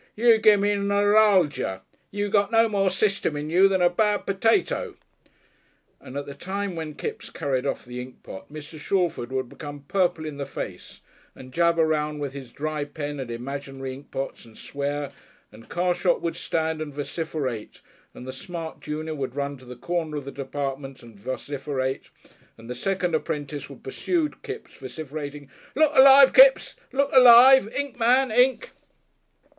[0.15, 1.81] "You gimme n'ralgia.
[2.09, 4.95] You got no more System in you than a bad potato."
[5.99, 8.79] And at the times when Kipps carried off the inkpot Mr.
[8.79, 11.01] Shalford would become purple in the face
[11.35, 15.11] and jab round with his dry pen at imaginary inkpots and swear,
[15.51, 17.81] and Carshot would stand and vociferate,
[18.15, 22.09] and the smart junior would run to the corner of the department and vociferate,
[22.57, 26.75] and the second apprentice would pursue Kipps, vociferating, "Look Alive, Kipps!
[26.91, 27.71] Look Alive!
[27.75, 28.31] Ink, Man!
[28.31, 28.71] Ink!"